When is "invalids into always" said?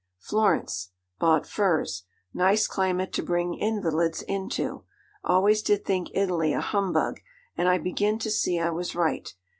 3.53-5.61